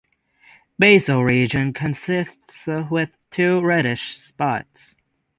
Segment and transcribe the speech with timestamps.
[0.79, 4.95] Basal region consists with two reddish spots.